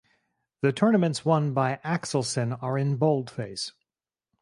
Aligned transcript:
The 0.61 0.73
tournaments 0.73 1.25
won 1.25 1.53
by 1.53 1.79
Axelsen 1.83 2.57
are 2.63 2.75
in 2.75 2.95
boldface. 2.95 3.73